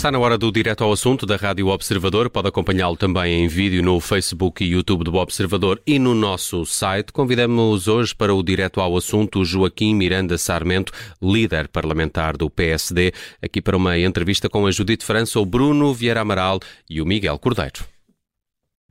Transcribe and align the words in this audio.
Está 0.00 0.10
na 0.10 0.18
hora 0.18 0.38
do 0.38 0.50
direto 0.50 0.82
ao 0.82 0.92
assunto 0.92 1.26
da 1.26 1.36
Rádio 1.36 1.66
Observador. 1.66 2.30
Pode 2.30 2.48
acompanhá-lo 2.48 2.96
também 2.96 3.44
em 3.44 3.46
vídeo 3.46 3.82
no 3.82 4.00
Facebook 4.00 4.64
e 4.64 4.70
YouTube 4.70 5.04
do 5.04 5.16
Observador 5.16 5.78
e 5.86 5.98
no 5.98 6.14
nosso 6.14 6.64
site. 6.64 7.12
Convidamos 7.12 7.86
hoje 7.86 8.14
para 8.14 8.34
o 8.34 8.42
direto 8.42 8.80
ao 8.80 8.96
assunto 8.96 9.44
Joaquim 9.44 9.94
Miranda 9.94 10.38
Sarmento, 10.38 10.90
líder 11.20 11.68
parlamentar 11.68 12.34
do 12.38 12.48
PSD, 12.48 13.12
aqui 13.42 13.60
para 13.60 13.76
uma 13.76 13.98
entrevista 13.98 14.48
com 14.48 14.66
a 14.66 14.70
Judite 14.70 15.04
França, 15.04 15.38
o 15.38 15.44
Bruno 15.44 15.92
Vieira 15.92 16.22
Amaral 16.22 16.60
e 16.88 17.02
o 17.02 17.04
Miguel 17.04 17.38
Cordeiro. 17.38 17.84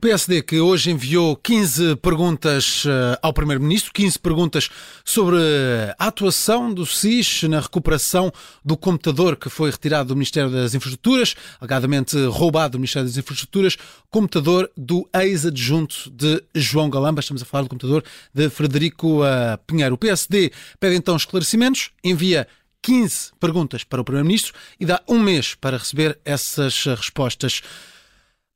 PSD 0.00 0.42
que 0.42 0.58
hoje 0.58 0.90
enviou 0.90 1.36
15 1.36 1.96
perguntas 1.96 2.86
uh, 2.86 3.18
ao 3.20 3.34
Primeiro-Ministro, 3.34 3.92
15 3.92 4.18
perguntas 4.18 4.70
sobre 5.04 5.36
a 5.98 6.06
atuação 6.06 6.72
do 6.72 6.86
SIS 6.86 7.42
na 7.42 7.60
recuperação 7.60 8.32
do 8.64 8.78
computador 8.78 9.36
que 9.36 9.50
foi 9.50 9.70
retirado 9.70 10.08
do 10.08 10.16
Ministério 10.16 10.50
das 10.50 10.74
Infraestruturas, 10.74 11.36
alegadamente 11.60 12.16
roubado 12.28 12.72
do 12.72 12.78
Ministério 12.78 13.06
das 13.06 13.18
Infraestruturas, 13.18 13.76
computador 14.10 14.70
do 14.74 15.06
ex-adjunto 15.14 16.10
de 16.10 16.42
João 16.54 16.88
Galamba, 16.88 17.20
estamos 17.20 17.42
a 17.42 17.44
falar 17.44 17.64
do 17.64 17.68
computador 17.68 18.02
de 18.32 18.48
Frederico 18.48 19.22
uh, 19.22 19.58
Pinheiro. 19.66 19.96
O 19.96 19.98
PSD 19.98 20.50
pede 20.80 20.96
então 20.96 21.14
esclarecimentos, 21.14 21.90
envia 22.02 22.48
15 22.80 23.32
perguntas 23.38 23.84
para 23.84 24.00
o 24.00 24.04
Primeiro-Ministro 24.04 24.54
e 24.80 24.86
dá 24.86 25.02
um 25.06 25.18
mês 25.18 25.54
para 25.54 25.76
receber 25.76 26.18
essas 26.24 26.86
respostas. 26.86 27.60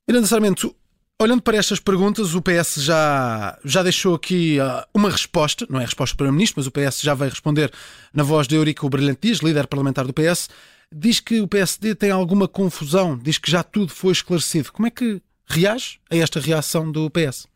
Miranda 0.07 0.27
Sarmento, 0.27 0.75
Olhando 1.21 1.41
para 1.41 1.55
estas 1.55 1.79
perguntas, 1.79 2.35
o 2.35 2.41
PS 2.41 2.83
já, 2.83 3.57
já 3.63 3.81
deixou 3.81 4.15
aqui 4.15 4.57
uh, 4.59 4.85
uma 4.93 5.09
resposta, 5.09 5.65
não 5.69 5.79
é 5.79 5.85
resposta 5.85 6.13
para 6.13 6.25
o 6.25 6.27
Primeiro-Ministro, 6.27 6.59
mas 6.59 6.67
o 6.67 6.71
PS 6.71 7.01
já 7.01 7.13
veio 7.13 7.29
responder 7.29 7.71
na 8.13 8.21
voz 8.21 8.49
de 8.49 8.55
Eurico 8.55 8.89
Brilhante 8.89 9.21
Dias, 9.21 9.39
líder 9.39 9.65
parlamentar 9.65 10.05
do 10.05 10.13
PS. 10.13 10.49
Diz 10.93 11.21
que 11.21 11.39
o 11.39 11.47
PSD 11.47 11.95
tem 11.95 12.11
alguma 12.11 12.49
confusão, 12.49 13.17
diz 13.17 13.37
que 13.37 13.49
já 13.49 13.63
tudo 13.63 13.93
foi 13.93 14.11
esclarecido. 14.11 14.73
Como 14.73 14.87
é 14.87 14.91
que 14.91 15.21
reage 15.47 15.99
a 16.11 16.17
esta 16.17 16.37
reação 16.37 16.91
do 16.91 17.09
PS? 17.09 17.47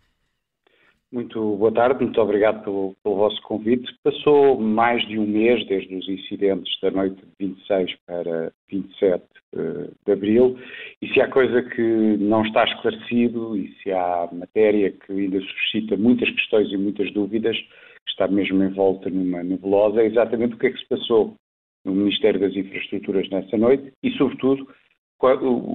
Muito 1.11 1.57
boa 1.57 1.71
tarde, 1.73 2.01
muito 2.01 2.21
obrigado 2.21 2.63
pelo, 2.63 2.95
pelo, 3.03 3.17
vosso 3.17 3.41
convite. 3.41 3.93
Passou 4.01 4.57
mais 4.57 5.05
de 5.05 5.19
um 5.19 5.27
mês 5.27 5.67
desde 5.67 5.93
os 5.95 6.07
incidentes 6.07 6.79
da 6.81 6.91
noite 6.91 7.17
de 7.17 7.47
26 7.47 7.93
para 8.07 8.53
27 8.71 9.21
uh, 9.55 9.91
de 10.05 10.11
abril 10.13 10.57
se 11.19 11.23
há 11.23 11.27
coisa 11.27 11.61
que 11.61 11.81
não 12.17 12.45
está 12.45 12.63
esclarecido 12.63 13.57
e 13.57 13.73
se 13.83 13.91
há 13.91 14.29
matéria 14.31 14.89
que 14.89 15.11
ainda 15.11 15.41
suscita 15.41 15.97
muitas 15.97 16.29
questões 16.31 16.71
e 16.71 16.77
muitas 16.77 17.11
dúvidas, 17.11 17.57
está 18.07 18.25
mesmo 18.29 18.63
envolta 18.63 19.09
numa 19.09 19.43
nebulosa, 19.43 20.01
é 20.01 20.05
exatamente 20.05 20.55
o 20.55 20.57
que 20.57 20.67
é 20.67 20.71
que 20.71 20.79
se 20.79 20.87
passou 20.87 21.35
no 21.83 21.91
Ministério 21.91 22.39
das 22.39 22.55
Infraestruturas 22.55 23.29
nessa 23.29 23.57
noite 23.57 23.91
e, 24.01 24.11
sobretudo, 24.11 24.65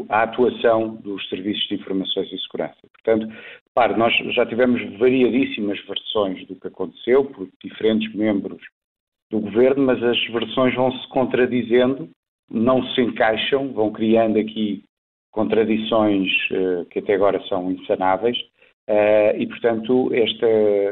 a 0.09 0.22
atuação 0.22 0.95
dos 0.97 1.28
serviços 1.28 1.69
de 1.69 1.75
informações 1.75 2.33
e 2.33 2.39
segurança. 2.39 2.81
Portanto, 2.91 3.31
Claro, 3.75 3.98
nós 3.98 4.15
já 4.34 4.47
tivemos 4.47 4.81
variadíssimas 4.98 5.78
versões 5.84 6.47
do 6.47 6.55
que 6.55 6.69
aconteceu 6.69 7.25
por 7.25 7.48
diferentes 7.62 8.15
membros 8.15 8.62
do 9.31 9.41
governo, 9.41 9.84
mas 9.84 10.03
as 10.03 10.25
versões 10.28 10.75
vão 10.75 10.91
se 10.92 11.09
contradizendo, 11.09 12.09
não 12.48 12.83
se 12.95 13.03
encaixam, 13.03 13.72
vão 13.72 13.92
criando 13.92 14.39
aqui 14.39 14.84
contradições 15.34 16.30
uh, 16.52 16.86
que 16.86 17.00
até 17.00 17.14
agora 17.14 17.42
são 17.48 17.70
insanáveis. 17.70 18.38
Uh, 18.88 19.34
e, 19.36 19.46
portanto, 19.46 20.10
esta, 20.14 20.46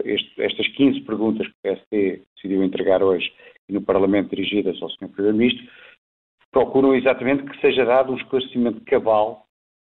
este, 0.04 0.42
estas 0.42 0.66
15 0.68 1.00
perguntas 1.02 1.46
que 1.46 1.52
o 1.52 1.62
PSD 1.62 2.22
decidiu 2.34 2.64
entregar 2.64 3.02
hoje 3.02 3.32
no 3.68 3.80
Parlamento 3.80 4.30
dirigidas 4.30 4.82
ao 4.82 4.90
Sr. 4.90 5.08
Primeiro-Ministro 5.08 5.66
procuram 6.50 6.94
exatamente 6.94 7.44
que 7.44 7.60
seja 7.60 7.84
dado 7.84 8.12
um 8.12 8.16
esclarecimento 8.16 8.80
cabal 8.84 9.46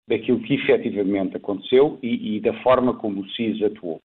daquilo 0.08 0.42
que 0.42 0.54
efetivamente 0.54 1.36
aconteceu 1.36 1.98
e, 2.04 2.36
e, 2.36 2.40
da 2.40 2.54
forma 2.62 2.94
como 2.94 3.22
o 3.22 3.30
SIS 3.32 3.62
atuou. 3.64 4.00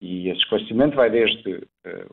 E 0.00 0.28
esse 0.28 0.40
esclarecimento 0.40 0.96
vai 0.96 1.10
desde 1.10 1.54
uh, 1.54 2.10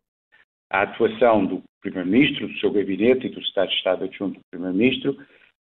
a 0.70 0.84
atuação 0.84 1.46
do 1.46 1.64
Primeiro-Ministro, 1.82 2.48
do 2.48 2.60
seu 2.60 2.72
gabinete 2.72 3.28
e 3.28 3.30
do 3.30 3.40
Estado 3.40 3.70
de 3.70 3.76
Estado 3.76 4.04
adjunto 4.04 4.40
do 4.40 4.46
Primeiro-Ministro, 4.52 5.18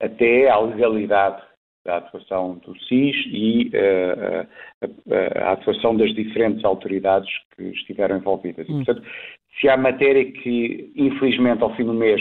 até 0.01 0.49
à 0.49 0.59
legalidade 0.59 1.43
da 1.85 1.99
atuação 1.99 2.61
do 2.65 2.79
SIS 2.81 3.17
e 3.27 3.71
uh, 3.75 4.47
a, 4.83 5.49
a, 5.49 5.53
atuação 5.53 5.97
das 5.97 6.15
diferentes 6.15 6.65
autoridades 6.65 7.31
que 7.57 7.65
estiveram 7.65 8.17
envolvidas. 8.17 8.69
E, 8.69 8.73
hum. 8.73 8.85
portanto, 8.85 9.07
se 9.61 9.69
há 9.69 9.77
matéria 9.77 10.25
que, 10.31 10.93
infelizmente, 10.97 11.63
ao 11.63 11.75
fim 11.75 11.85
do 11.85 11.95
mês 11.95 12.21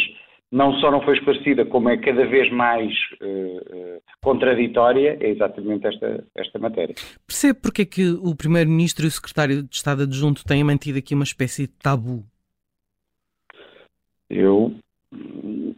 não 0.51 0.73
só 0.79 0.91
não 0.91 1.01
foi 1.01 1.17
esclarecida, 1.17 1.66
como 1.66 1.89
é 1.89 1.97
cada 1.97 2.25
vez 2.27 2.51
mais 2.51 2.91
uh, 3.22 4.01
contraditória, 4.22 5.17
é 5.22 5.29
exatamente 5.29 5.88
esta, 5.88 6.28
esta 6.35 6.59
matéria. 6.59 6.93
Percebe 7.25 7.59
porque 7.61 7.83
é 7.83 7.85
que 7.85 8.09
o 8.22 8.35
Primeiro-Ministro 8.35 9.05
e 9.05 9.07
o 9.07 9.11
Secretário 9.11 9.63
de 9.63 9.73
Estado 9.73 10.03
Adjunto 10.03 10.43
têm 10.43 10.61
mantido 10.63 10.99
aqui 10.99 11.16
uma 11.16 11.23
espécie 11.23 11.67
de 11.67 11.73
tabu? 11.81 12.25
Eu, 14.29 14.75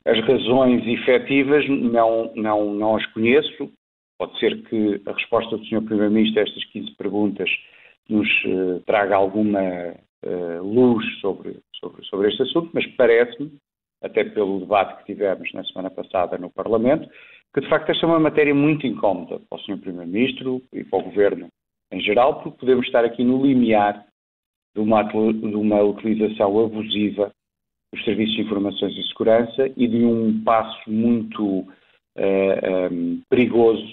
as 0.05 0.19
razões 0.25 0.85
efetivas 0.85 1.67
não, 1.69 2.33
não, 2.35 2.73
não 2.73 2.95
as 2.95 3.05
conheço. 3.07 3.71
Pode 4.17 4.37
ser 4.39 4.63
que 4.63 5.01
a 5.05 5.13
resposta 5.13 5.57
do 5.57 5.65
Sr. 5.65 5.81
Primeiro-Ministro 5.81 6.39
a 6.39 6.43
estas 6.43 6.63
15 6.65 6.91
perguntas 6.95 7.49
nos 8.09 8.27
uh, 8.45 8.79
traga 8.85 9.15
alguma 9.15 9.95
luz 10.61 11.05
sobre, 11.19 11.59
sobre, 11.79 12.05
sobre 12.05 12.29
este 12.29 12.43
assunto, 12.43 12.69
mas 12.73 12.85
parece-me 12.95 13.51
até 14.01 14.23
pelo 14.23 14.59
debate 14.59 14.97
que 14.99 15.13
tivemos 15.13 15.51
na 15.53 15.63
semana 15.65 15.89
passada 15.89 16.37
no 16.37 16.49
Parlamento, 16.49 17.09
que 17.53 17.61
de 17.61 17.69
facto 17.69 17.89
esta 17.89 18.05
é 18.05 18.09
uma 18.09 18.19
matéria 18.19 18.53
muito 18.53 18.85
incómoda 18.85 19.39
para 19.49 19.57
o 19.57 19.61
Sr. 19.61 19.79
Primeiro-Ministro 19.79 20.61
e 20.73 20.83
para 20.83 20.99
o 20.99 21.03
Governo 21.03 21.47
em 21.91 22.01
geral, 22.01 22.41
porque 22.41 22.59
podemos 22.59 22.85
estar 22.87 23.05
aqui 23.05 23.23
no 23.23 23.45
limiar 23.45 24.05
de 24.75 24.81
uma, 24.81 25.03
de 25.03 25.55
uma 25.55 25.81
utilização 25.81 26.65
abusiva 26.65 27.31
dos 27.93 28.03
serviços 28.03 28.35
de 28.35 28.41
informações 28.41 28.97
e 28.97 29.07
segurança 29.09 29.71
e 29.77 29.87
de 29.87 30.03
um 30.03 30.43
passo 30.43 30.89
muito 30.89 31.59
uh, 31.59 31.69
eh, 32.17 32.89
um, 32.91 33.21
perigoso 33.29 33.87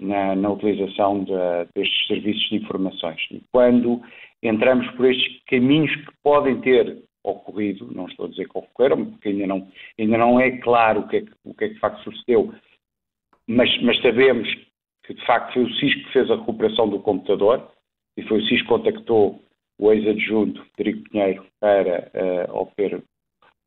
na, 0.00 0.34
na 0.34 0.50
utilização 0.50 1.22
de, 1.22 1.32
destes 1.72 2.08
serviços 2.08 2.48
de 2.48 2.56
informações. 2.56 3.20
E 3.30 3.40
quando 3.52 4.02
entramos 4.42 4.90
por 4.96 5.06
estes 5.06 5.40
caminhos 5.44 5.94
que 5.94 6.12
podem 6.24 6.60
ter 6.60 7.04
ocorrido, 7.22 7.88
não 7.94 8.06
estou 8.06 8.26
a 8.26 8.28
dizer 8.30 8.48
que 8.48 8.58
ocorreram, 8.58 9.06
porque 9.12 9.28
ainda 9.28 9.46
não, 9.46 9.68
ainda 9.96 10.18
não 10.18 10.40
é 10.40 10.50
claro 10.58 11.00
o 11.00 11.08
que 11.08 11.18
é 11.18 11.20
que, 11.20 11.32
o 11.44 11.54
que, 11.54 11.64
é 11.64 11.68
que 11.68 11.74
de 11.74 11.80
facto 11.80 12.02
sucedeu, 12.02 12.52
mas, 13.46 13.70
mas 13.82 14.00
sabemos 14.02 14.48
que 15.04 15.14
de 15.14 15.24
facto 15.24 15.54
foi 15.54 15.64
o 15.64 15.74
SIS 15.74 15.94
que 15.94 16.12
fez 16.12 16.30
a 16.30 16.36
recuperação 16.36 16.88
do 16.88 16.98
computador 16.98 17.70
e 18.16 18.22
foi 18.22 18.38
o 18.38 18.44
SIS 18.46 18.62
que 18.62 18.68
contactou 18.68 19.40
o 19.78 19.92
ex-adjunto 19.92 20.64
Federico 20.76 21.08
Pinheiro 21.10 21.46
para 21.60 22.10
uh, 22.14 22.56
obter 22.56 23.02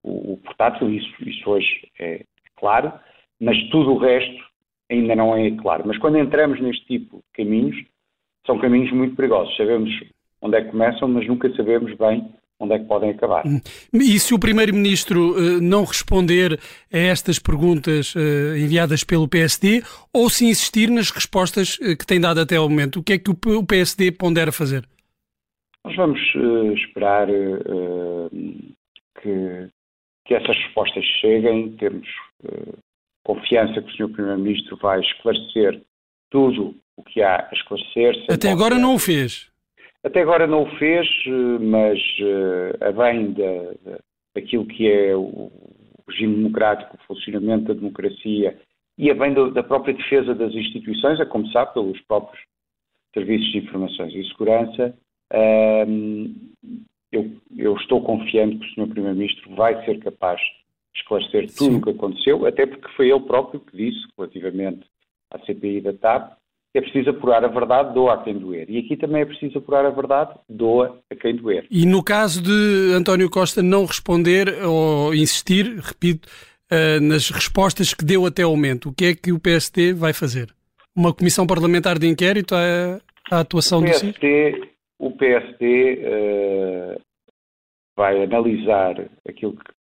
o, 0.04 0.34
o 0.34 0.38
portátil, 0.38 0.90
isso, 0.90 1.10
isso 1.26 1.50
hoje 1.50 1.88
é 2.00 2.24
claro, 2.58 2.94
mas 3.40 3.58
tudo 3.70 3.94
o 3.94 3.98
resto 3.98 4.44
ainda 4.90 5.16
não 5.16 5.36
é 5.36 5.52
claro. 5.52 5.84
Mas 5.86 5.98
quando 5.98 6.18
entramos 6.18 6.60
neste 6.62 6.86
tipo 6.86 7.18
de 7.18 7.44
caminhos, 7.44 7.76
são 8.46 8.60
caminhos 8.60 8.92
muito 8.92 9.16
perigosos. 9.16 9.56
Sabemos 9.56 9.90
onde 10.42 10.58
é 10.58 10.64
que 10.64 10.72
começam, 10.72 11.08
mas 11.08 11.28
nunca 11.28 11.50
sabemos 11.56 11.96
bem 11.98 12.30
onde 12.60 12.74
é 12.74 12.80
que 12.80 12.86
podem 12.86 13.10
acabar. 13.12 13.46
Hum. 13.46 13.60
E 13.94 14.20
se 14.20 14.34
o 14.34 14.40
Primeiro-Ministro 14.40 15.32
uh, 15.32 15.62
não 15.62 15.84
responder 15.84 16.60
a 16.92 16.98
estas 16.98 17.40
perguntas 17.40 18.16
uh, 18.16 18.58
enviadas 18.58 19.04
pelo 19.04 19.28
PSD 19.28 19.82
ou 20.14 20.30
se 20.30 20.46
insistir 20.46 20.90
nas 20.90 21.12
respostas 21.12 21.78
uh, 21.80 21.98
que 21.98 22.06
tem 22.06 22.20
dado 22.20 22.40
até 22.40 22.56
ao 22.56 22.70
momento, 22.70 23.00
o 23.00 23.04
que 23.04 23.14
é 23.14 23.18
que 23.18 23.30
o, 23.30 23.38
o 23.58 23.66
PSD 23.66 24.12
pondera 24.12 24.52
fazer? 24.52 24.88
Nós 25.84 25.96
vamos 25.98 26.20
esperar 26.78 27.28
que, 29.22 29.68
que 30.26 30.34
essas 30.34 30.56
respostas 30.58 31.04
cheguem, 31.20 31.76
temos 31.78 32.08
confiança 33.24 33.82
que 33.82 33.90
o 33.90 33.96
Sr. 33.96 34.14
Primeiro-Ministro 34.14 34.78
vai 34.78 35.00
esclarecer 35.00 35.82
tudo 36.30 36.76
o 36.98 37.04
que 37.04 37.22
há 37.22 37.48
a 37.50 37.54
esclarecer. 37.54 38.26
Até 38.30 38.52
agora 38.52 38.78
não 38.78 38.96
o 38.96 39.00
fez. 39.00 39.52
Até 40.04 40.22
agora 40.22 40.46
não 40.46 40.64
o 40.64 40.78
fez, 40.78 41.08
mas 41.62 42.00
uh, 42.20 42.84
a 42.84 42.92
bem 42.92 43.32
da, 43.34 44.00
daquilo 44.36 44.66
que 44.66 44.92
é 44.92 45.16
o 45.16 45.52
regime 46.08 46.36
democrático, 46.36 46.98
o 46.98 47.08
funcionamento 47.08 47.66
da 47.66 47.74
democracia 47.74 48.60
e 48.98 49.10
a 49.10 49.16
bem 49.16 49.34
do, 49.34 49.52
da 49.52 49.64
própria 49.64 49.94
defesa 49.94 50.36
das 50.36 50.54
instituições, 50.54 51.20
é 51.20 51.26
como 51.26 51.48
sabe, 51.48 51.74
pelos 51.74 52.00
próprios 52.02 52.44
serviços 53.14 53.52
de 53.52 53.60
informações 53.60 54.14
e 54.14 54.28
segurança, 54.28 54.94
uh, 55.32 56.36
eu, 57.14 57.32
eu, 57.56 57.76
estou 57.76 58.02
confiante 58.02 58.58
que 58.58 58.66
o 58.66 58.70
Sr. 58.74 58.92
Primeiro-Ministro 58.92 59.56
vai 59.56 59.84
ser 59.86 60.00
capaz 60.00 60.40
de 60.40 61.00
esclarecer 61.00 61.48
tudo 61.56 61.78
o 61.78 61.82
que 61.82 61.90
aconteceu, 61.92 62.46
até 62.46 62.66
porque 62.66 62.88
foi 62.96 63.10
ele 63.10 63.22
próprio 63.22 63.60
que 63.60 63.76
disse, 63.78 64.00
relativamente 64.18 64.82
à 65.32 65.40
CPI 65.40 65.82
da 65.82 65.94
TAP, 65.94 66.34
é 66.76 66.82
preciso 66.82 67.12
apurar 67.12 67.46
a 67.46 67.48
verdade, 67.48 67.94
doa 67.94 68.16
a 68.16 68.24
quem 68.24 68.38
doer. 68.38 68.68
E 68.68 68.80
aqui 68.80 68.98
também 68.98 69.22
é 69.22 69.26
preciso 69.26 69.60
apurar 69.60 69.86
a 69.86 69.92
verdade, 69.92 70.32
doa 70.50 71.00
a 71.10 71.16
quem 71.16 71.36
doer. 71.36 71.68
E 71.70 71.86
no 71.86 72.04
caso 72.04 72.42
de 72.42 72.94
António 72.96 73.30
Costa 73.30 73.62
não 73.62 73.86
responder 73.86 74.48
ou 74.66 75.14
insistir, 75.14 75.66
repito, 75.80 76.28
uh, 76.72 77.00
nas 77.00 77.30
respostas 77.30 77.94
que 77.94 78.04
deu 78.04 78.26
até 78.26 78.42
ao 78.42 78.52
momento. 78.52 78.90
O 78.90 78.94
que 78.94 79.06
é 79.06 79.16
que 79.16 79.32
o 79.32 79.40
PSD 79.40 79.94
vai 79.94 80.14
fazer? 80.14 80.50
Uma 80.96 81.14
comissão 81.14 81.46
parlamentar 81.46 82.00
de 82.00 82.08
inquérito 82.08 82.56
à, 82.56 83.00
à 83.32 83.40
atuação 83.42 83.82
do 83.82 83.94
CIR? 83.94 84.10
O 84.10 84.73
PSD 85.12 86.00
uh, 86.06 87.02
vai 87.96 88.24
analisar 88.24 88.96
aquilo 89.28 89.56
que 89.58 89.74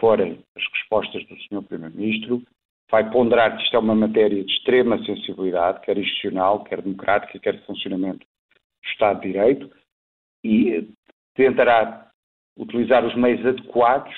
forem 0.00 0.44
as 0.56 0.64
respostas 0.72 1.24
do 1.26 1.36
Sr. 1.42 1.62
Primeiro-Ministro, 1.62 2.42
vai 2.90 3.10
ponderar 3.10 3.56
que 3.56 3.64
isto 3.64 3.76
é 3.76 3.78
uma 3.78 3.94
matéria 3.94 4.42
de 4.42 4.50
extrema 4.50 5.02
sensibilidade, 5.04 5.80
quer 5.80 5.98
institucional, 5.98 6.64
quer 6.64 6.80
democrática, 6.80 7.38
quer 7.38 7.56
de 7.56 7.66
funcionamento 7.66 8.20
do 8.20 8.88
Estado 8.90 9.20
de 9.20 9.32
Direito, 9.32 9.70
e 10.44 10.88
tentará 11.34 12.10
utilizar 12.56 13.04
os 13.04 13.14
meios 13.14 13.44
adequados 13.44 14.14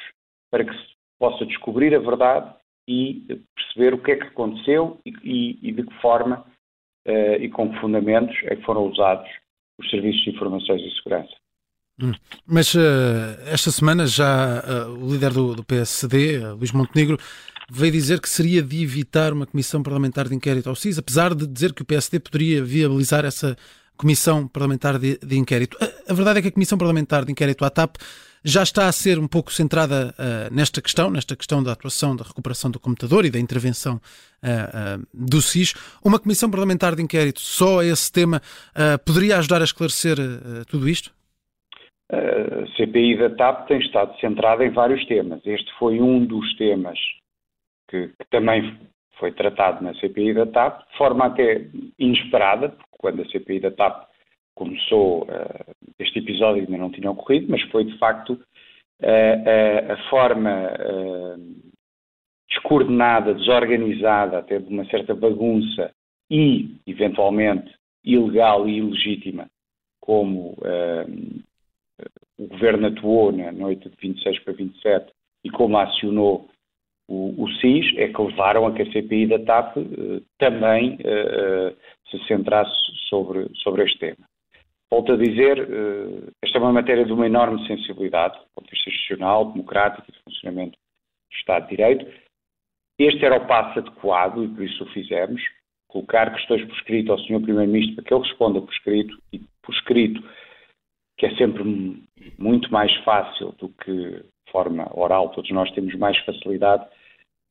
para 0.51 0.65
que 0.65 0.73
se 0.73 0.95
possa 1.19 1.45
descobrir 1.47 1.95
a 1.95 1.99
verdade 1.99 2.55
e 2.89 3.45
perceber 3.55 3.95
o 3.95 4.03
que 4.03 4.13
é 4.13 4.17
que 4.17 4.27
aconteceu 4.27 4.99
e, 5.05 5.13
e, 5.23 5.69
e 5.69 5.73
de 5.73 5.85
que 5.85 5.95
forma 6.01 6.45
uh, 7.07 7.35
e 7.41 7.49
com 7.51 7.71
que 7.71 7.81
fundamentos 7.81 8.37
é 8.45 8.57
que 8.57 8.63
foram 8.63 8.87
usados 8.87 9.29
os 9.81 9.91
serviços 9.91 10.23
de 10.23 10.31
informações 10.31 10.83
e 10.83 10.95
segurança. 10.97 11.35
Hum. 12.03 12.13
Mas 12.47 12.75
uh, 12.75 12.81
esta 13.47 13.71
semana 13.71 14.07
já 14.07 14.63
uh, 14.87 15.05
o 15.05 15.13
líder 15.13 15.33
do, 15.33 15.55
do 15.55 15.65
PSD, 15.65 16.39
Luís 16.55 16.73
Montenegro, 16.73 17.19
veio 17.71 17.93
dizer 17.93 18.21
que 18.21 18.29
seria 18.29 18.63
de 18.63 18.83
evitar 18.83 19.33
uma 19.33 19.47
comissão 19.47 19.83
parlamentar 19.83 20.29
de 20.29 20.35
inquérito 20.35 20.69
ao 20.69 20.75
CIS, 20.75 20.99
apesar 20.99 21.35
de 21.35 21.47
dizer 21.47 21.73
que 21.73 21.83
o 21.83 21.85
PSD 21.85 22.19
poderia 22.19 22.65
viabilizar 22.65 23.25
essa 23.25 23.57
comissão 23.97 24.49
parlamentar 24.49 24.99
de, 24.99 25.19
de 25.19 25.37
inquérito. 25.37 25.77
A, 25.81 26.13
a, 26.13 26.15
verdade 26.15 26.39
é 26.39 26.43
que 26.43 26.49
a 26.49 26.53
comissão 26.53 26.79
parlamentar 26.79 27.25
de 27.25 27.33
inquérito 27.33 27.65
à 27.65 27.71
TAP 27.71 27.97
já 28.45 28.63
está 28.63 28.89
a 28.89 28.93
ser 28.93 29.19
um 29.19 29.29
pouco 29.29 29.53
centrada 29.53 30.15
uh, 30.19 30.55
nesta 30.55 30.81
questão, 30.81 31.11
nesta 31.11 31.37
questão 31.37 31.63
da 31.63 31.73
atuação, 31.73 32.17
da 32.17 32.25
recuperação 32.25 32.71
do 32.71 32.81
computador 32.81 33.25
e 33.25 33.31
da 33.31 33.39
intervenção 33.39 33.97
uh, 33.97 35.01
uh, 35.01 35.07
do 35.13 35.41
SIS. 35.41 35.75
Uma 36.05 36.19
comissão 36.19 36.51
parlamentar 36.51 36.95
de 36.95 37.03
inquérito 37.03 37.41
só 37.41 37.81
a 37.81 37.85
esse 37.85 38.11
tema 38.13 38.41
poderia 39.05 39.39
ajudar 39.39 39.61
a 39.61 39.65
esclarecer 39.65 40.17
tudo 40.69 40.89
isto? 40.89 41.13
A 42.11 42.67
CPI 42.77 43.19
da 43.19 43.31
TAP 43.31 43.69
tem 43.69 43.79
estado 43.79 44.19
centrada 44.19 44.65
em 44.65 44.71
vários 44.71 45.05
temas. 45.07 45.41
Este 45.45 45.71
foi 45.79 46.01
um 46.01 46.25
dos 46.25 46.57
temas 46.57 46.99
que, 47.89 48.09
que 48.09 48.25
também 48.31 48.77
foi 49.19 49.33
tratado 49.33 49.85
na 49.85 49.95
CPI 49.95 50.35
da 50.35 50.47
TAP, 50.47 50.91
de 50.91 50.99
forma 50.99 51.27
até 51.27 51.67
inesperada, 51.99 52.71
porque 52.71 52.97
quando 52.99 53.23
a 53.23 53.29
CPI 53.29 53.61
da 53.61 53.71
TAP 53.71 54.10
começou, 54.61 55.23
uh, 55.23 55.75
este 55.99 56.19
episódio 56.19 56.63
ainda 56.63 56.77
não 56.77 56.91
tinha 56.91 57.11
ocorrido, 57.11 57.47
mas 57.49 57.63
foi 57.71 57.83
de 57.83 57.97
facto 57.97 58.35
uh, 58.35 58.37
uh, 58.37 59.93
a 59.93 59.97
forma 60.11 60.71
descoordenada, 62.47 63.33
desorganizada, 63.33 64.39
até 64.39 64.59
de 64.59 64.69
uma 64.69 64.85
certa 64.87 65.15
bagunça 65.15 65.95
e, 66.31 66.77
eventualmente, 66.87 67.75
ilegal 68.05 68.69
e 68.69 68.79
ilegítima, 68.79 69.49
como 70.01 70.57
o 72.39 72.47
governo 72.49 72.89
atuou 72.89 73.31
na 73.31 73.53
noite 73.53 73.89
de 73.89 73.97
26 73.97 74.41
para 74.41 74.53
27 74.53 75.13
e 75.45 75.51
como 75.51 75.79
acionou 75.79 76.49
o, 77.09 77.45
o 77.45 77.49
SIS 77.61 77.97
é 77.97 78.09
que 78.09 78.21
levaram 78.21 78.67
a 78.67 78.73
que 78.73 78.83
a 78.83 78.93
CPI 78.93 79.27
da 79.29 79.39
TAP 79.39 79.77
também 80.39 80.99
se 82.11 82.19
centrasse 82.27 82.75
sobre, 83.09 83.49
sobre 83.55 83.85
este 83.85 83.99
tema. 83.99 84.30
Volto 84.93 85.13
a 85.13 85.17
dizer, 85.17 85.57
esta 86.43 86.59
é 86.59 86.61
uma 86.61 86.73
matéria 86.73 87.05
de 87.05 87.13
uma 87.13 87.27
enorme 87.27 87.65
sensibilidade, 87.67 88.39
do 88.39 88.47
ponto 88.55 88.65
de 88.65 88.73
vista 88.73 88.91
institucional, 88.91 89.53
democrático 89.53 90.05
e 90.09 90.13
de 90.13 90.23
funcionamento 90.25 90.73
do 90.73 91.37
Estado 91.37 91.63
de 91.69 91.77
Direito. 91.77 92.07
Este 92.99 93.25
era 93.25 93.39
o 93.39 93.47
passo 93.47 93.79
adequado 93.79 94.45
e 94.45 94.49
por 94.49 94.65
isso 94.65 94.83
o 94.83 94.93
fizemos. 94.93 95.41
Colocar 95.89 96.35
questões 96.35 96.65
por 96.65 96.75
escrito 96.75 97.13
ao 97.13 97.19
Sr. 97.19 97.41
Primeiro-Ministro 97.41 97.97
para 97.97 98.05
que 98.05 98.15
ele 98.15 98.23
responda 98.25 98.61
por 98.61 98.73
escrito 98.73 99.23
e 99.33 99.41
por 99.63 99.75
escrito, 99.75 100.23
que 101.17 101.27
é 101.27 101.37
sempre 101.37 101.63
muito 102.39 102.73
mais 102.73 102.95
fácil 103.05 103.53
do 103.59 103.69
que 103.69 103.93
de 103.93 104.53
forma 104.53 104.91
oral, 104.93 105.31
todos 105.31 105.51
nós 105.53 105.71
temos 105.73 105.95
mais 105.95 106.19
facilidade 106.19 106.85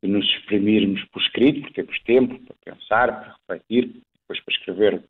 de 0.03 0.09
nos 0.09 0.25
exprimirmos 0.25 1.03
por 1.05 1.21
escrito, 1.21 1.61
porque 1.61 1.83
temos 1.83 1.99
tempo 2.03 2.39
para 2.45 2.73
pensar, 2.75 3.07
para 3.07 3.35
refletir, 3.57 4.01
depois 4.21 4.43
para 4.43 4.53
escrever 4.53 5.03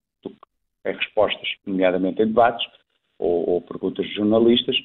que 0.94 1.00
é 1.00 1.06
respostas, 1.06 1.50
nomeadamente 1.66 2.22
em 2.22 2.28
debates 2.28 2.66
ou, 3.18 3.50
ou 3.50 3.62
perguntas 3.62 4.06
de 4.06 4.16
jornalistas, 4.16 4.76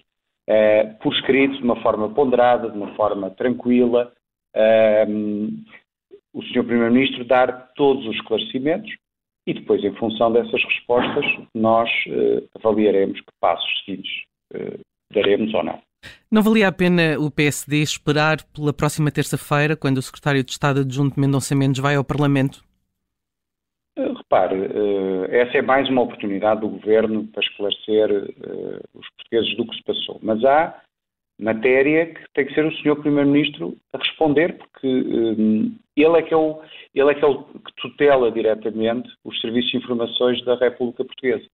eh, 0.49 0.85
por 1.03 1.15
escrito, 1.15 1.56
de 1.56 1.65
uma 1.65 1.81
forma 1.83 2.09
ponderada, 2.11 2.71
de 2.71 2.77
uma 2.77 2.95
forma 2.95 3.31
tranquila, 3.31 4.12
eh, 4.55 5.06
o 6.33 6.43
Sr. 6.43 6.65
Primeiro-Ministro 6.65 7.25
dar 7.25 7.73
todos 7.75 8.06
os 8.06 8.17
esclarecimentos 8.17 8.91
e 9.47 9.55
depois, 9.55 9.85
em 9.85 9.95
função 9.95 10.33
dessas 10.33 10.62
respostas, 10.65 11.25
nós 11.55 11.89
eh, 12.09 12.43
avaliaremos 12.55 13.21
que 13.21 13.33
passos 13.41 13.71
seguintes 13.85 14.11
eh, 14.55 14.79
daremos 15.12 15.53
ou 15.55 15.62
não. 15.62 15.81
Não 16.31 16.43
valia 16.43 16.69
a 16.69 16.73
pena 16.73 17.19
o 17.19 17.31
PSD 17.31 17.83
esperar 17.83 18.43
pela 18.55 18.73
próxima 18.73 19.11
terça-feira, 19.11 19.77
quando 19.77 19.99
o 19.99 20.03
secretário 20.03 20.43
de 20.43 20.51
Estado 20.51 20.81
adjunto 20.81 21.19
Mendonça 21.21 21.55
Mendes 21.55 21.81
vai 21.81 21.95
ao 21.95 22.05
Parlamento? 22.05 22.65
Eh, 24.35 24.41
repare, 24.41 24.57
eh, 24.57 25.41
essa 25.41 25.59
é 25.59 25.63
mais 25.63 25.89
uma 25.89 26.03
oportunidade 26.03 26.61
do 26.61 26.69
Governo 26.69 27.27
para 27.29 27.43
esclarecer 27.43 28.11
eh, 28.11 28.81
os 28.95 29.09
portugueses 29.17 29.57
do 29.57 29.67
que 29.67 29.77
se 29.77 29.83
passou. 29.85 30.19
Mas 30.23 30.45
há 30.45 30.81
matéria 31.39 32.07
que 32.07 32.21
tem 32.35 32.47
que 32.47 32.55
ser 32.55 32.65
o 32.65 32.73
Sr. 32.73 32.97
Primeiro-Ministro 33.01 33.77
a 33.93 33.99
responder, 33.99 34.57
porque 34.57 34.87
ele 35.97 36.19
é, 36.19 36.23
que 36.23 36.33
é, 36.33 36.37
o, 36.37 36.61
ele 36.95 37.11
é 37.11 37.15
que 37.15 37.25
é 37.25 37.27
o 37.27 37.43
que 37.45 37.75
tutela 37.77 38.31
diretamente 38.31 39.09
os 39.25 39.41
serviços 39.41 39.71
de 39.73 39.79
informações 39.79 40.45
da 40.45 40.55
República 40.55 41.05
Portuguesa. 41.05 41.45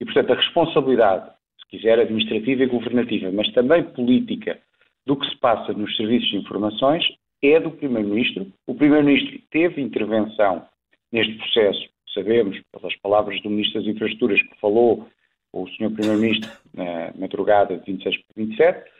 E, 0.00 0.04
portanto, 0.04 0.32
a 0.32 0.36
responsabilidade 0.36 1.30
quiser, 1.70 1.98
administrativa 1.98 2.62
e 2.62 2.66
governativa, 2.66 3.30
mas 3.32 3.50
também 3.52 3.82
política 3.82 4.58
do 5.06 5.16
que 5.16 5.26
se 5.26 5.36
passa 5.38 5.72
nos 5.72 5.96
serviços 5.96 6.28
de 6.28 6.36
informações 6.36 7.02
é 7.42 7.58
do 7.58 7.70
Primeiro-Ministro. 7.70 8.46
O 8.66 8.74
Primeiro-Ministro 8.74 9.40
teve 9.50 9.80
intervenção 9.80 10.66
neste 11.10 11.34
processo, 11.38 11.88
sabemos, 12.12 12.60
pelas 12.72 12.94
palavras 12.96 13.40
do 13.42 13.50
Ministro 13.50 13.80
das 13.80 13.94
Infraestruturas, 13.94 14.42
que 14.42 14.60
falou 14.60 15.08
o 15.52 15.66
Sr. 15.68 15.90
Primeiro-Ministro 15.90 16.50
na 16.74 17.12
madrugada 17.18 17.76
de 17.76 17.84
26 17.92 18.16
para 18.16 18.44
27. 18.44 18.90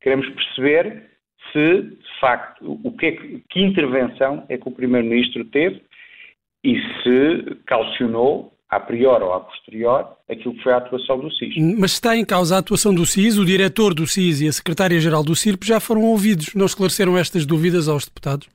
Queremos 0.00 0.28
perceber 0.28 1.10
se, 1.52 1.82
de 1.82 2.20
facto, 2.20 2.80
o 2.84 2.92
que, 2.92 3.06
é 3.06 3.12
que, 3.12 3.42
que 3.50 3.60
intervenção 3.60 4.44
é 4.48 4.56
que 4.56 4.68
o 4.68 4.72
Primeiro-Ministro 4.72 5.44
teve 5.46 5.82
e 6.64 6.76
se 7.02 7.56
calcionou 7.66 8.52
a 8.68 8.80
priori 8.80 9.22
ou 9.22 9.32
a 9.32 9.40
posterior, 9.40 10.08
aquilo 10.28 10.54
que 10.54 10.62
foi 10.62 10.72
a 10.72 10.78
atuação 10.78 11.18
do 11.20 11.32
CIS. 11.32 11.54
Mas 11.78 11.92
está 11.92 12.16
em 12.16 12.24
causa 12.24 12.56
a 12.56 12.58
atuação 12.58 12.92
do 12.92 13.06
CIS, 13.06 13.38
o 13.38 13.44
diretor 13.44 13.94
do 13.94 14.06
CIS 14.06 14.40
e 14.40 14.48
a 14.48 14.52
secretária-geral 14.52 15.22
do 15.22 15.36
CIRP 15.36 15.64
já 15.64 15.78
foram 15.78 16.02
ouvidos. 16.02 16.52
Não 16.54 16.66
esclareceram 16.66 17.16
estas 17.16 17.46
dúvidas 17.46 17.88
aos 17.88 18.04
deputados? 18.04 18.48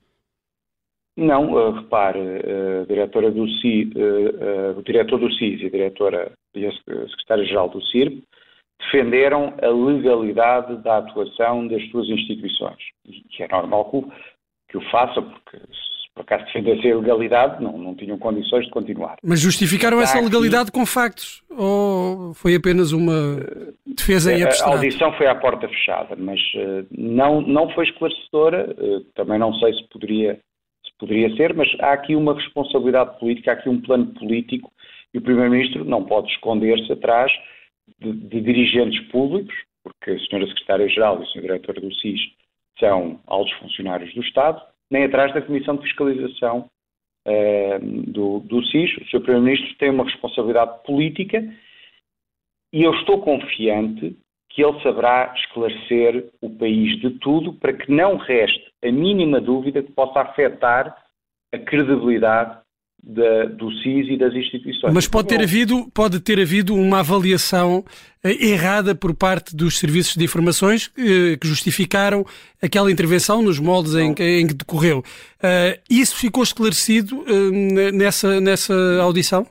Não, 1.17 1.53
uh, 1.53 1.71
repare, 1.71 2.19
a 2.19 2.85
diretora 2.87 3.31
do 3.31 3.47
CIS, 3.47 3.89
uh, 3.95 4.79
o 4.79 4.83
diretor 4.83 5.19
do 5.19 5.31
CIS 5.33 5.61
e 5.61 5.65
a 5.65 5.69
diretora 5.69 6.31
e 6.55 6.65
a 6.65 6.71
secretária-geral 6.71 7.69
do 7.69 7.81
CIRP 7.85 8.23
defenderam 8.81 9.53
a 9.61 9.67
legalidade 9.67 10.75
da 10.77 10.97
atuação 10.97 11.67
das 11.67 11.87
suas 11.89 12.07
instituições. 12.09 12.79
E 13.05 13.21
que 13.29 13.43
é 13.43 13.47
normal 13.47 13.89
que 13.89 13.97
o, 13.97 14.11
que 14.69 14.77
o 14.77 14.91
faça, 14.91 15.21
porque 15.21 15.57
por 16.13 16.21
acaso 16.23 16.45
defendessem 16.45 16.91
a 16.91 16.97
legalidade, 16.97 17.63
não, 17.63 17.77
não 17.77 17.95
tinham 17.95 18.17
condições 18.17 18.65
de 18.65 18.71
continuar. 18.71 19.15
Mas 19.23 19.39
justificaram 19.39 20.01
essa 20.01 20.19
legalidade 20.19 20.69
aqui, 20.69 20.71
com 20.73 20.85
factos? 20.85 21.41
Ou 21.49 22.33
foi 22.33 22.55
apenas 22.55 22.91
uma 22.91 23.39
defesa 23.85 24.33
em 24.33 24.43
abstrato? 24.43 24.73
A 24.73 24.75
audição 24.75 25.13
foi 25.13 25.27
à 25.27 25.35
porta 25.35 25.67
fechada, 25.69 26.15
mas 26.17 26.39
não, 26.91 27.41
não 27.41 27.69
foi 27.73 27.85
esclarecedora. 27.85 28.75
Também 29.15 29.39
não 29.39 29.53
sei 29.55 29.73
se 29.73 29.87
poderia, 29.87 30.33
se 30.35 30.50
poderia 31.01 31.35
ser, 31.35 31.55
mas 31.55 31.67
há 31.79 31.93
aqui 31.93 32.15
uma 32.15 32.35
responsabilidade 32.35 33.19
política, 33.19 33.51
há 33.51 33.53
aqui 33.55 33.67
um 33.67 33.81
plano 33.81 34.05
político 34.13 34.71
e 35.11 35.17
o 35.17 35.21
Primeiro-Ministro 35.21 35.83
não 35.83 36.05
pode 36.05 36.31
esconder-se 36.31 36.93
atrás 36.93 37.31
de, 37.99 38.13
de, 38.13 38.39
dirigentes 38.39 38.99
públicos, 39.07 39.53
porque 39.83 40.11
a 40.11 40.13
Sra. 40.13 40.45
Secretária-Geral 40.45 41.19
e 41.19 41.23
o 41.23 41.27
Sr. 41.27 41.41
Diretor 41.41 41.81
do 41.81 41.91
SIS 41.95 42.21
são 42.79 43.19
altos 43.25 43.51
funcionários 43.53 44.13
do 44.13 44.21
Estado, 44.21 44.61
nem 44.91 45.05
atrás 45.05 45.33
da 45.33 45.41
Comissão 45.41 45.75
de 45.75 45.83
Fiscalização 45.83 46.69
uh, 47.27 48.11
do, 48.11 48.39
do 48.41 48.63
SIS. 48.67 48.95
O 48.97 49.05
Sr. 49.05 49.21
Primeiro-Ministro 49.21 49.75
tem 49.79 49.89
uma 49.89 50.05
responsabilidade 50.05 50.83
política 50.83 51.43
e 52.71 52.83
eu 52.83 52.93
estou 52.93 53.21
confiante 53.21 54.15
que 54.53 54.63
ele 54.63 54.81
saberá 54.81 55.33
esclarecer 55.35 56.29
o 56.41 56.49
país 56.49 56.99
de 56.99 57.11
tudo 57.19 57.53
para 57.53 57.73
que 57.73 57.91
não 57.91 58.17
reste 58.17 58.71
a 58.83 58.91
mínima 58.91 59.39
dúvida 59.39 59.81
que 59.81 59.91
possa 59.91 60.21
afetar 60.21 60.95
a 61.53 61.57
credibilidade 61.57 62.57
da, 63.03 63.45
do 63.45 63.71
SIS 63.71 64.09
e 64.09 64.17
das 64.17 64.33
instituições. 64.33 64.93
Mas 64.93 65.07
pode 65.07 65.27
ter, 65.27 65.41
havido, 65.41 65.89
pode 65.93 66.19
ter 66.19 66.39
havido 66.39 66.75
uma 66.75 66.99
avaliação 66.99 67.83
eh, 68.23 68.51
errada 68.51 68.93
por 68.93 69.15
parte 69.15 69.55
dos 69.55 69.79
serviços 69.79 70.15
de 70.15 70.23
informações 70.23 70.87
que 70.87 71.39
justificaram 71.43 72.23
aquela 72.61 72.91
intervenção 72.91 73.41
nos 73.41 73.59
moldes 73.59 73.95
em, 73.95 74.11
em, 74.11 74.47
que 74.47 74.53
decorreu. 74.53 74.99
Uh, 74.99 75.81
isso 75.89 76.15
ficou 76.15 76.43
esclarecido 76.43 77.21
uh, 77.21 77.91
nessa, 77.91 78.39
nessa 78.39 78.73
audição? 79.01 79.47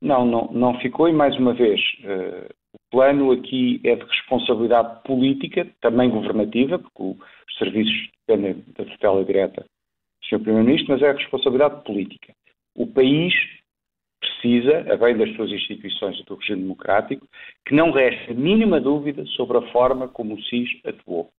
Não, 0.00 0.26
não, 0.26 0.50
não 0.52 0.80
ficou 0.80 1.08
e 1.08 1.12
mais 1.12 1.36
uma 1.38 1.54
vez 1.54 1.80
uh, 2.04 2.52
o 2.74 2.78
plano 2.90 3.32
aqui 3.32 3.80
é 3.84 3.96
de 3.96 4.04
responsabilidade 4.04 5.02
política, 5.04 5.68
também 5.80 6.10
governativa, 6.10 6.78
porque 6.78 7.02
os 7.02 7.58
serviços 7.58 8.10
dependem 8.26 8.64
da 8.76 8.84
tutela 8.84 9.24
direta 9.24 9.62
do 9.62 10.26
Sr. 10.26 10.42
Primeiro-Ministro, 10.42 10.94
mas 10.94 11.02
é 11.02 11.12
responsabilidade 11.12 11.84
política. 11.84 12.34
O 12.74 12.86
país 12.86 13.34
precisa, 14.20 14.92
a 14.92 14.96
bem 14.96 15.16
das 15.16 15.34
suas 15.36 15.50
instituições 15.50 16.18
e 16.18 16.24
do 16.24 16.36
regime 16.36 16.62
democrático, 16.62 17.26
que 17.66 17.74
não 17.74 17.90
reste 17.90 18.30
a 18.30 18.34
mínima 18.34 18.80
dúvida 18.80 19.24
sobre 19.36 19.58
a 19.58 19.72
forma 19.72 20.08
como 20.08 20.34
o 20.34 20.42
SIS 20.44 20.68
atuou. 20.84 21.30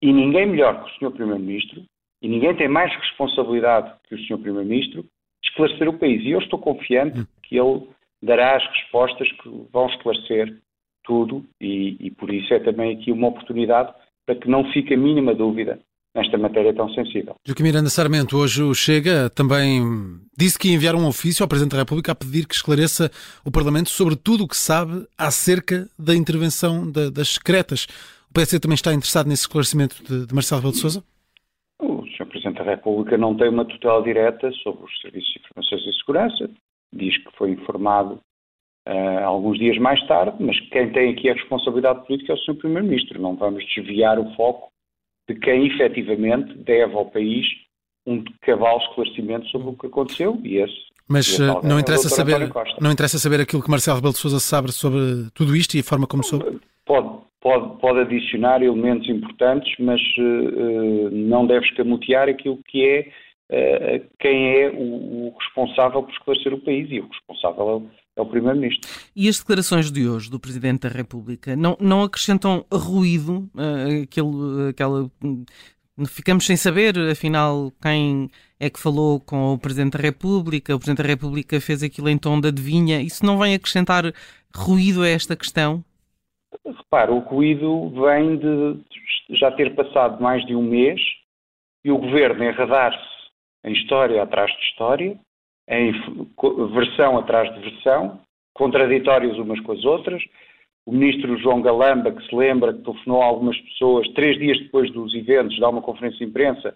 E 0.00 0.12
ninguém 0.12 0.46
melhor 0.46 0.84
que 0.84 0.90
o 0.90 0.94
Sr. 1.10 1.16
Primeiro-Ministro, 1.16 1.84
e 2.22 2.28
ninguém 2.28 2.54
tem 2.56 2.68
mais 2.68 2.94
responsabilidade 2.94 3.94
que 4.08 4.14
o 4.14 4.18
Sr. 4.18 4.38
Primeiro-Ministro, 4.38 5.04
esclarecer 5.42 5.88
o 5.88 5.98
país. 5.98 6.22
E 6.22 6.30
eu 6.30 6.38
estou 6.40 6.58
confiante 6.58 7.24
que 7.42 7.56
ele 7.58 7.88
dará 8.22 8.56
as 8.56 8.66
respostas 8.66 9.30
que 9.32 9.48
vão 9.72 9.86
esclarecer 9.88 10.56
tudo, 11.08 11.42
e, 11.58 11.96
e 11.98 12.10
por 12.10 12.30
isso 12.30 12.52
é 12.52 12.60
também 12.60 12.94
aqui 12.94 13.10
uma 13.10 13.28
oportunidade 13.28 13.90
para 14.26 14.36
que 14.36 14.46
não 14.46 14.70
fique 14.72 14.92
a 14.92 14.96
mínima 14.96 15.34
dúvida 15.34 15.80
nesta 16.14 16.36
matéria 16.36 16.74
tão 16.74 16.88
sensível. 16.90 17.34
Joaquim 17.46 17.62
Miranda 17.62 17.88
Sarmento, 17.88 18.36
hoje 18.36 18.62
o 18.62 18.74
Chega 18.74 19.30
também 19.30 19.82
disse 20.36 20.58
que 20.58 20.68
ia 20.68 20.74
enviar 20.74 20.94
um 20.94 21.06
ofício 21.06 21.42
ao 21.42 21.48
Presidente 21.48 21.72
da 21.72 21.78
República 21.78 22.12
a 22.12 22.14
pedir 22.14 22.46
que 22.46 22.54
esclareça 22.54 23.10
o 23.42 23.50
Parlamento 23.50 23.88
sobre 23.88 24.16
tudo 24.16 24.44
o 24.44 24.48
que 24.48 24.56
sabe 24.56 25.06
acerca 25.16 25.88
da 25.98 26.14
intervenção 26.14 26.90
da, 26.90 27.08
das 27.08 27.30
secretas. 27.30 27.86
O 28.30 28.34
PSD 28.34 28.60
também 28.60 28.74
está 28.74 28.92
interessado 28.92 29.28
nesse 29.28 29.42
esclarecimento 29.42 30.02
de, 30.04 30.26
de 30.26 30.34
Marcelo 30.34 30.60
Rebelo 30.60 30.74
de 30.74 30.80
Sousa? 30.80 31.02
O 31.80 32.04
Sr. 32.06 32.26
Presidente 32.26 32.58
da 32.58 32.64
República 32.64 33.16
não 33.16 33.34
tem 33.34 33.48
uma 33.48 33.64
tutela 33.64 34.02
direta 34.02 34.52
sobre 34.62 34.84
os 34.84 35.00
serviços 35.00 35.32
de 35.32 35.40
informações 35.40 35.86
e 35.86 35.98
segurança. 35.98 36.50
Diz 36.92 37.16
que 37.16 37.30
foi 37.36 37.52
informado 37.52 38.20
uh, 38.88 39.24
alguns 39.24 39.58
dias 39.58 39.78
mais 39.78 40.04
tarde, 40.06 40.36
mas 40.40 40.58
quem 40.70 40.90
tem 40.90 41.12
aqui 41.12 41.28
a 41.28 41.34
responsabilidade 41.34 42.06
política 42.06 42.32
é 42.32 42.34
o 42.34 42.38
Sr. 42.38 42.54
Primeiro-Ministro. 42.54 43.20
Não 43.20 43.36
vamos 43.36 43.64
desviar 43.74 44.18
o 44.18 44.34
foco 44.34 44.70
de 45.28 45.38
quem 45.38 45.66
efetivamente 45.66 46.54
deve 46.54 46.94
ao 46.94 47.06
país 47.06 47.46
um 48.06 48.24
cabal 48.40 48.78
esclarecimento 48.78 49.46
sobre 49.48 49.68
o 49.68 49.74
que 49.74 49.86
aconteceu 49.86 50.40
e 50.42 50.56
esse. 50.56 50.88
Mas 51.06 51.38
uh, 51.38 51.60
não, 51.62 51.78
interessa 51.78 52.08
saber, 52.08 52.50
não 52.80 52.92
interessa 52.92 53.18
saber 53.18 53.40
aquilo 53.40 53.62
que 53.62 53.70
Marcelo 53.70 53.96
Rebelo 53.96 54.14
de 54.14 54.20
Sousa 54.20 54.40
sabe 54.40 54.72
sobre 54.72 55.30
tudo 55.34 55.54
isto 55.54 55.74
e 55.76 55.80
a 55.80 55.84
forma 55.84 56.06
como 56.06 56.24
soube? 56.24 56.58
Pode, 56.84 57.18
pode, 57.40 57.80
pode 57.80 58.00
adicionar 58.00 58.62
elementos 58.62 59.08
importantes, 59.08 59.74
mas 59.78 60.00
uh, 60.18 61.10
não 61.12 61.46
deve 61.46 61.66
escamotear 61.66 62.28
aquilo 62.28 62.58
que 62.66 62.84
é 62.84 63.08
uh, 63.50 64.06
quem 64.18 64.54
é 64.54 64.70
o, 64.70 65.28
o, 65.28 65.34
responsável 65.38 66.02
por 66.02 66.12
esclarecer 66.12 66.54
o 66.54 66.60
país 66.60 66.90
e 66.90 67.00
o 67.00 67.08
responsável 67.08 67.86
é 68.18 68.22
o, 68.22 68.26
Primeiro-Ministro. 68.26 68.90
E 69.14 69.28
as 69.28 69.38
declarações 69.38 69.90
de 69.90 70.08
hoje 70.08 70.30
do 70.30 70.40
Presidente 70.40 70.88
da 70.88 70.88
República 70.88 71.54
não, 71.56 71.76
não 71.80 72.02
acrescentam 72.02 72.64
ruído, 72.72 73.50
uh, 73.54 74.02
aquele, 74.02 74.70
aquela. 74.70 75.10
Ficamos 76.06 76.46
sem 76.46 76.56
saber, 76.56 76.96
afinal, 77.10 77.72
quem 77.82 78.30
é 78.60 78.70
que 78.70 78.78
falou 78.78 79.20
com 79.20 79.54
o 79.54 79.58
Presidente 79.58 79.96
da 79.96 80.02
República, 80.02 80.74
o 80.74 80.78
Presidente 80.78 81.02
da 81.02 81.08
República 81.08 81.60
fez 81.60 81.82
aquilo 81.82 82.08
em 82.08 82.18
tom 82.18 82.40
de 82.40 82.48
adivinha. 82.48 83.00
Isso 83.00 83.26
não 83.26 83.38
vem 83.38 83.54
acrescentar 83.54 84.04
ruído 84.54 85.02
a 85.02 85.08
esta 85.08 85.34
questão? 85.34 85.84
Repara, 86.64 87.12
o 87.12 87.18
ruído 87.18 87.90
vem 87.90 88.38
de 88.38 89.36
já 89.36 89.50
ter 89.50 89.74
passado 89.74 90.22
mais 90.22 90.44
de 90.46 90.54
um 90.54 90.62
mês 90.62 91.00
e 91.84 91.90
o 91.90 91.98
Governo 91.98 92.44
enredar-se 92.44 93.18
em 93.64 93.72
história 93.72 94.22
atrás 94.22 94.50
de 94.50 94.64
história, 94.66 95.18
em 95.68 95.92
versão 96.72 97.18
atrás 97.18 97.52
de 97.54 97.60
versão, 97.60 98.20
contraditórios 98.54 99.38
umas 99.38 99.60
com 99.60 99.72
as 99.72 99.84
outras. 99.84 100.22
O 100.86 100.92
ministro 100.92 101.36
João 101.38 101.60
Galamba, 101.60 102.10
que 102.10 102.26
se 102.26 102.34
lembra 102.34 102.72
que 102.72 102.82
telefonou 102.82 103.22
a 103.22 103.26
algumas 103.26 103.58
pessoas 103.60 104.08
três 104.14 104.38
dias 104.38 104.58
depois 104.58 104.90
dos 104.92 105.14
eventos, 105.14 105.58
dá 105.58 105.68
uma 105.68 105.82
conferência 105.82 106.18
de 106.18 106.24
imprensa 106.24 106.74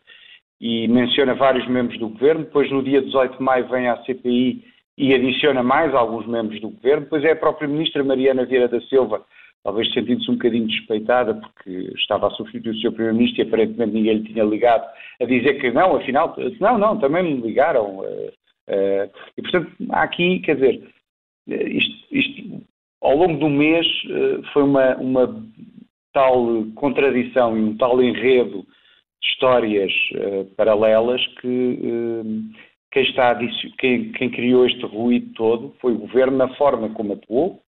e 0.60 0.86
menciona 0.88 1.34
vários 1.34 1.66
membros 1.66 1.98
do 1.98 2.10
governo. 2.10 2.44
Depois, 2.44 2.70
no 2.70 2.82
dia 2.82 3.00
18 3.00 3.38
de 3.38 3.42
maio, 3.42 3.68
vem 3.68 3.88
à 3.88 3.96
CPI 4.04 4.64
e 4.98 5.14
adiciona 5.14 5.62
mais 5.62 5.94
alguns 5.94 6.26
membros 6.26 6.60
do 6.60 6.68
governo. 6.68 7.04
Depois 7.04 7.24
é 7.24 7.32
a 7.32 7.36
própria 7.36 7.66
ministra 7.66 8.04
Mariana 8.04 8.44
Vieira 8.44 8.68
da 8.68 8.80
Silva 8.82 9.24
talvez 9.62 9.92
sentindo-se 9.92 10.30
um 10.30 10.34
bocadinho 10.34 10.66
despeitada 10.66 11.34
porque 11.34 11.70
estava 11.96 12.26
a 12.26 12.30
substituir 12.30 12.72
o 12.72 12.80
seu 12.80 12.92
Primeiro-Ministro 12.92 13.42
e 13.42 13.46
aparentemente 13.46 13.92
ninguém 13.92 14.18
lhe 14.18 14.32
tinha 14.32 14.44
ligado 14.44 14.84
a 15.20 15.24
dizer 15.24 15.54
que 15.60 15.70
não, 15.70 15.96
afinal, 15.96 16.34
não, 16.60 16.78
não, 16.78 16.98
também 16.98 17.22
me 17.22 17.40
ligaram. 17.40 18.02
Uh, 18.68 19.10
e 19.36 19.42
portanto, 19.42 19.72
há 19.90 20.02
aqui, 20.02 20.40
quer 20.40 20.54
dizer, 20.54 20.88
eh, 21.48 21.68
isto, 21.68 22.06
isto 22.14 22.62
ao 23.00 23.16
longo 23.16 23.38
do 23.38 23.48
mês 23.48 23.86
uh, 24.04 24.42
foi 24.52 24.62
uma, 24.62 24.96
uma 24.96 25.46
tal 26.12 26.64
contradição 26.74 27.56
e 27.56 27.60
um 27.60 27.76
tal 27.76 28.02
enredo 28.02 28.62
de 28.62 29.28
histórias 29.28 29.92
paralelas 30.56 31.24
que 31.40 31.78
quem, 32.92 33.02
está, 33.04 33.38
quem, 33.78 34.12
quem 34.12 34.30
criou 34.30 34.66
este 34.66 34.84
ruído 34.84 35.32
todo 35.34 35.74
foi 35.80 35.92
o 35.92 35.98
Governo 35.98 36.36
na 36.36 36.54
forma 36.56 36.90
como 36.90 37.14
atuou, 37.14 37.62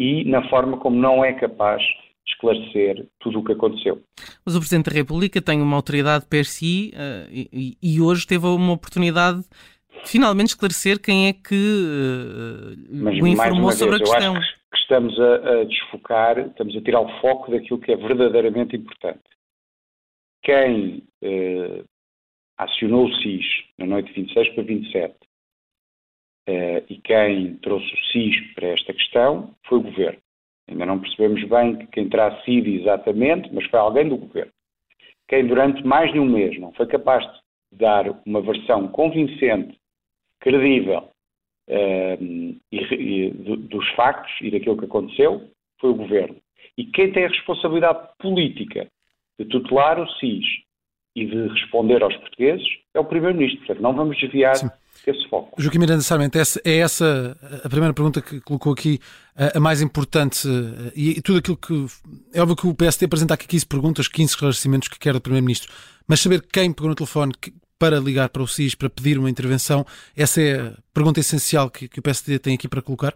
e 0.00 0.24
na 0.24 0.48
forma 0.48 0.78
como 0.78 0.96
não 0.96 1.22
é 1.22 1.34
capaz 1.34 1.82
de 1.82 2.32
esclarecer 2.32 3.06
tudo 3.20 3.40
o 3.40 3.44
que 3.44 3.52
aconteceu. 3.52 4.02
Mas 4.44 4.56
o 4.56 4.58
Presidente 4.58 4.88
da 4.88 4.96
República 4.96 5.42
tem 5.42 5.60
uma 5.60 5.76
autoridade 5.76 6.26
per 6.26 6.46
si 6.46 6.92
uh, 6.94 7.28
e, 7.30 7.76
e, 7.82 8.00
hoje 8.00 8.26
teve 8.26 8.46
uma 8.46 8.72
oportunidade 8.72 9.42
de 9.42 9.48
finalmente 10.04 10.48
esclarecer 10.48 11.00
quem 11.00 11.28
é 11.28 11.32
que 11.32 11.54
uh, 11.54 12.76
Mas, 12.90 13.20
o 13.20 13.26
informou 13.26 13.72
sobre 13.72 13.98
vez, 13.98 14.10
a 14.10 14.12
questão. 14.12 14.34
Eu 14.34 14.40
acho 14.40 14.54
que 14.70 14.78
estamos 14.78 15.20
a, 15.20 15.34
a 15.34 15.64
desfocar, 15.64 16.38
estamos 16.38 16.76
a 16.76 16.80
tirar 16.80 17.00
o 17.00 17.20
foco 17.20 17.50
daquilo 17.50 17.80
que 17.80 17.92
é 17.92 17.96
verdadeiramente 17.96 18.76
importante. 18.76 19.22
Quem 20.42 21.02
uh, 21.22 21.84
acionou 22.58 23.06
o 23.06 23.14
SIS 23.16 23.46
na 23.78 23.86
noite 23.86 24.08
de 24.08 24.22
26 24.22 24.48
para 24.54 24.62
27 24.64 25.14
Uh, 26.48 26.82
e 26.88 26.96
quem 26.98 27.56
trouxe 27.56 27.86
o 27.86 28.04
SIS 28.10 28.54
para 28.54 28.68
esta 28.68 28.92
questão 28.92 29.54
foi 29.66 29.78
o 29.78 29.82
Governo. 29.82 30.18
Ainda 30.68 30.86
não 30.86 30.98
percebemos 30.98 31.44
bem 31.44 31.86
quem 31.92 32.08
terá 32.08 32.42
sido 32.42 32.68
exatamente, 32.68 33.48
mas 33.52 33.66
foi 33.66 33.78
alguém 33.78 34.08
do 34.08 34.16
Governo. 34.16 34.52
Quem 35.28 35.46
durante 35.46 35.84
mais 35.86 36.12
de 36.12 36.18
um 36.18 36.24
mês 36.24 36.58
não 36.58 36.72
foi 36.72 36.86
capaz 36.86 37.24
de 37.24 37.78
dar 37.78 38.20
uma 38.26 38.40
versão 38.40 38.88
convincente, 38.88 39.78
credível 40.40 41.10
uh, 41.68 42.60
e, 42.72 42.78
e, 42.92 43.30
dos 43.30 43.88
factos 43.90 44.32
e 44.40 44.50
daquilo 44.50 44.76
que 44.76 44.86
aconteceu 44.86 45.48
foi 45.80 45.90
o 45.90 45.94
Governo. 45.94 46.36
E 46.76 46.84
quem 46.84 47.12
tem 47.12 47.24
a 47.24 47.28
responsabilidade 47.28 48.08
política 48.18 48.86
de 49.38 49.44
tutelar 49.46 50.00
o 50.00 50.08
SIS 50.18 50.44
e 51.16 51.26
de 51.26 51.48
responder 51.48 52.02
aos 52.02 52.16
portugueses 52.16 52.66
é 52.94 53.00
o 53.00 53.04
Primeiro-Ministro. 53.04 53.58
Portanto, 53.58 53.82
não 53.82 53.94
vamos 53.94 54.18
desviar 54.18 54.54
Sim. 54.56 54.68
esse 55.06 55.28
foco. 55.28 55.60
Joaquim 55.60 55.78
Miranda 55.78 56.02
Sarmento, 56.02 56.38
é 56.38 56.78
essa 56.78 57.36
a 57.64 57.68
primeira 57.68 57.92
pergunta 57.92 58.22
que 58.22 58.40
colocou 58.40 58.72
aqui, 58.72 58.98
a 59.36 59.58
mais 59.58 59.82
importante, 59.82 60.46
e 60.94 61.20
tudo 61.20 61.38
aquilo 61.38 61.56
que. 61.56 61.86
É 62.32 62.40
óbvio 62.40 62.56
que 62.56 62.66
o 62.66 62.74
PSD 62.74 63.06
apresenta 63.06 63.34
aqui 63.34 63.48
15 63.48 63.66
perguntas, 63.66 64.08
15 64.08 64.30
esclarecimentos 64.30 64.88
que 64.88 64.98
quer 64.98 65.12
do 65.12 65.20
Primeiro-Ministro, 65.20 65.72
mas 66.06 66.20
saber 66.20 66.42
quem 66.52 66.72
pegou 66.72 66.88
no 66.90 66.94
telefone 66.94 67.32
para 67.80 67.98
ligar 67.98 68.28
para 68.28 68.42
o 68.42 68.46
SIS, 68.46 68.74
para 68.74 68.90
pedir 68.90 69.18
uma 69.18 69.30
intervenção, 69.30 69.86
essa 70.14 70.40
é 70.42 70.60
a 70.60 70.72
pergunta 70.92 71.18
essencial 71.18 71.70
que, 71.70 71.88
que 71.88 71.98
o 71.98 72.02
PSD 72.02 72.38
tem 72.38 72.54
aqui 72.54 72.68
para 72.68 72.82
colocar? 72.82 73.14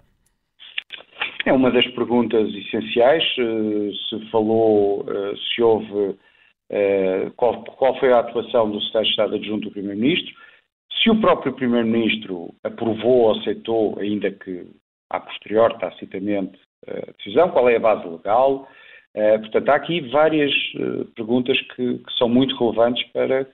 É 1.44 1.52
uma 1.52 1.70
das 1.70 1.86
perguntas 1.88 2.48
essenciais. 2.54 3.22
Eh, 3.38 3.90
se 4.08 4.30
falou, 4.30 5.04
eh, 5.06 5.34
se 5.36 5.62
houve 5.62 6.16
eh, 6.70 7.30
qual, 7.36 7.62
qual, 7.64 7.98
foi 8.00 8.12
a 8.12 8.20
atuação 8.20 8.70
do 8.70 8.80
Secretário 8.80 9.04
de 9.04 9.10
Estado 9.10 9.34
Adjunto 9.34 9.68
do 9.68 9.72
Primeiro-Ministro, 9.72 10.34
se 11.02 11.10
o 11.10 11.20
próprio 11.20 11.52
Primeiro-Ministro 11.52 12.54
aprovou 12.64 13.24
ou 13.24 13.32
aceitou, 13.32 13.98
ainda 13.98 14.30
que 14.30 14.66
a 15.10 15.20
posterior, 15.20 15.76
tacitamente, 15.78 16.58
a 16.88 17.12
decisão, 17.18 17.50
qual 17.50 17.68
é 17.68 17.76
a 17.76 17.80
base 17.80 18.08
legal. 18.08 18.66
Portanto, 19.12 19.68
há 19.68 19.74
aqui 19.76 20.00
várias 20.10 20.52
perguntas 21.14 21.60
que, 21.76 21.98
que, 21.98 22.12
são 22.18 22.28
muito 22.28 22.56
relevantes 22.56 23.04
para 23.12 23.46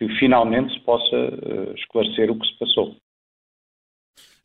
que 0.00 0.08
finalmente 0.18 0.72
se 0.72 0.80
possa 0.80 1.14
uh, 1.14 1.74
esclarecer 1.76 2.30
o 2.30 2.38
que 2.38 2.46
se 2.46 2.58
passou. 2.58 2.96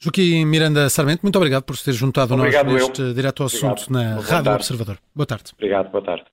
Joaquim 0.03 0.43
Miranda 0.43 0.89
Sarmento, 0.89 1.21
muito 1.23 1.37
obrigado 1.37 1.63
por 1.63 1.77
se 1.77 1.85
ter 1.85 1.93
juntado 1.93 2.33
a 2.33 2.37
nós 2.37 2.63
neste 2.65 3.01
eu. 3.01 3.13
direto 3.13 3.41
ao 3.41 3.47
assunto 3.47 3.83
obrigado. 3.83 3.89
na 3.91 4.15
Boa 4.15 4.27
Rádio 4.27 4.43
tarde. 4.43 4.49
Observador. 4.57 4.97
Boa 5.15 5.25
tarde. 5.25 5.43
Obrigado, 5.53 5.89
boa 5.91 6.03
tarde. 6.03 6.25